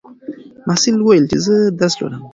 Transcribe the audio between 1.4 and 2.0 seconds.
زه درس